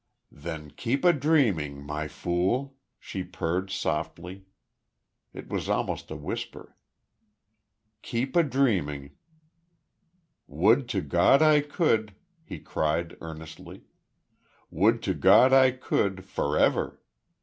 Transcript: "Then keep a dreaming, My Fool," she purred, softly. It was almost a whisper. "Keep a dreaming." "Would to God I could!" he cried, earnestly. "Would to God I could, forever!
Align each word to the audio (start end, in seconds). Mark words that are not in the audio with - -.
"Then 0.33 0.71
keep 0.71 1.05
a 1.05 1.13
dreaming, 1.13 1.83
My 1.83 2.07
Fool," 2.07 2.75
she 2.99 3.21
purred, 3.23 3.69
softly. 3.69 4.47
It 5.31 5.47
was 5.47 5.69
almost 5.69 6.09
a 6.09 6.15
whisper. 6.15 6.75
"Keep 8.01 8.35
a 8.35 8.41
dreaming." 8.41 9.11
"Would 10.47 10.89
to 10.89 11.01
God 11.01 11.43
I 11.43 11.61
could!" 11.61 12.15
he 12.43 12.57
cried, 12.57 13.15
earnestly. 13.21 13.83
"Would 14.71 15.03
to 15.03 15.13
God 15.13 15.53
I 15.53 15.69
could, 15.69 16.25
forever! 16.25 16.99